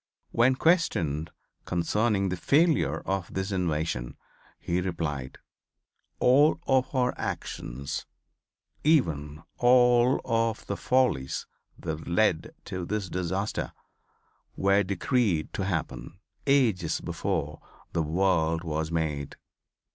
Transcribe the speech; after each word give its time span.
When 0.31 0.55
questioned 0.55 1.29
concerning 1.65 2.29
the 2.29 2.35
failure 2.35 3.01
of 3.01 3.31
this 3.31 3.51
invasion 3.51 4.17
he 4.59 4.81
replied: 4.81 5.37
"All 6.17 6.59
of 6.65 6.95
our 6.95 7.13
actions, 7.19 8.07
even 8.83 9.43
all 9.59 10.19
of 10.25 10.65
the 10.65 10.75
follies 10.75 11.45
that 11.77 12.07
led 12.07 12.55
to 12.65 12.83
this 12.83 13.09
disaster, 13.09 13.73
were 14.55 14.81
decreed 14.81 15.53
to 15.53 15.65
happen 15.65 16.17
ages 16.47 16.99
before 16.99 17.61
the 17.93 18.01
world 18.01 18.63
was 18.63 18.91
made." 18.91 19.35